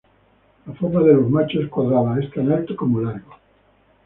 La 0.65 0.73
forma 0.73 1.01
de 1.03 1.13
los 1.13 1.29
machos 1.29 1.63
es 1.63 1.69
cuadrada; 1.69 2.19
es 2.19 2.31
tan 2.31 2.51
alto 2.51 2.75
como 2.75 3.01
largo. 3.01 3.35